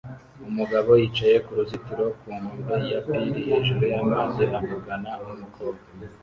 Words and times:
Umugabo 0.49 0.89
yicaye 1.01 1.37
ku 1.45 1.51
ruzitiro 1.57 2.05
ku 2.19 2.27
nkombe 2.39 2.75
ya 2.91 2.99
pir 3.07 3.21
hejuru 3.47 3.81
y'amazi 3.93 4.43
avugana 4.59 5.11
n'umukobwa 5.25 5.85